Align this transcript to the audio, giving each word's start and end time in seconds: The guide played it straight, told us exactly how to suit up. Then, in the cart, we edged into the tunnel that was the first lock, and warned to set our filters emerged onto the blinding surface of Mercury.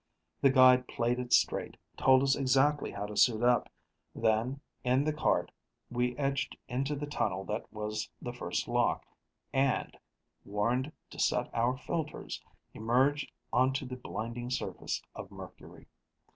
The 0.41 0.49
guide 0.49 0.87
played 0.87 1.19
it 1.19 1.31
straight, 1.31 1.77
told 1.95 2.23
us 2.23 2.35
exactly 2.35 2.89
how 2.89 3.05
to 3.05 3.15
suit 3.15 3.43
up. 3.43 3.69
Then, 4.15 4.59
in 4.83 5.03
the 5.03 5.13
cart, 5.13 5.51
we 5.91 6.17
edged 6.17 6.57
into 6.67 6.95
the 6.95 7.05
tunnel 7.05 7.43
that 7.43 7.71
was 7.71 8.09
the 8.19 8.33
first 8.33 8.67
lock, 8.67 9.05
and 9.53 9.95
warned 10.43 10.91
to 11.11 11.19
set 11.19 11.53
our 11.53 11.77
filters 11.77 12.41
emerged 12.73 13.31
onto 13.53 13.85
the 13.85 13.95
blinding 13.95 14.49
surface 14.49 15.03
of 15.15 15.29
Mercury. 15.29 15.85